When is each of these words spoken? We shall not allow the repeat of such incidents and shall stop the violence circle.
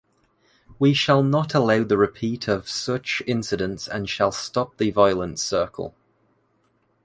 We 0.79 0.95
shall 0.95 1.21
not 1.21 1.53
allow 1.53 1.83
the 1.83 1.95
repeat 1.95 2.47
of 2.47 2.67
such 2.67 3.21
incidents 3.27 3.87
and 3.87 4.09
shall 4.09 4.31
stop 4.31 4.77
the 4.77 4.89
violence 4.89 5.43
circle. 5.43 5.93